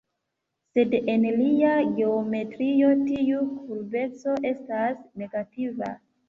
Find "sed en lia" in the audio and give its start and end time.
0.77-1.73